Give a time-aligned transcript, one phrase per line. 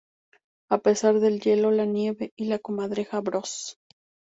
[0.69, 3.77] A pesar de el hielo, la nieve y la comadreja Bros.